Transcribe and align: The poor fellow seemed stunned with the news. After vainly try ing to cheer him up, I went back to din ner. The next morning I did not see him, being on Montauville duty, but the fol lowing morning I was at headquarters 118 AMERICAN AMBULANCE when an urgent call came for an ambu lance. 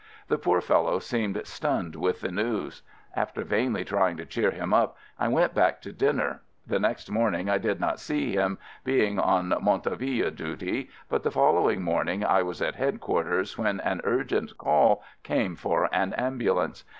The 0.29 0.39
poor 0.39 0.61
fellow 0.61 0.97
seemed 0.97 1.39
stunned 1.45 1.95
with 1.95 2.21
the 2.21 2.31
news. 2.31 2.81
After 3.15 3.43
vainly 3.43 3.85
try 3.85 4.09
ing 4.09 4.17
to 4.17 4.25
cheer 4.25 4.49
him 4.49 4.73
up, 4.73 4.97
I 5.19 5.27
went 5.27 5.53
back 5.53 5.79
to 5.83 5.93
din 5.93 6.15
ner. 6.15 6.41
The 6.65 6.79
next 6.79 7.11
morning 7.11 7.51
I 7.51 7.59
did 7.59 7.79
not 7.79 7.99
see 7.99 8.31
him, 8.31 8.57
being 8.83 9.19
on 9.19 9.49
Montauville 9.61 10.31
duty, 10.31 10.89
but 11.07 11.21
the 11.21 11.29
fol 11.29 11.53
lowing 11.53 11.83
morning 11.83 12.25
I 12.25 12.41
was 12.41 12.63
at 12.63 12.73
headquarters 12.77 13.59
118 13.59 13.63
AMERICAN 13.63 13.77
AMBULANCE 13.77 13.85
when 13.85 13.91
an 13.91 14.19
urgent 14.19 14.57
call 14.57 15.03
came 15.21 15.55
for 15.55 15.87
an 15.93 16.15
ambu 16.17 16.55
lance. 16.55 16.83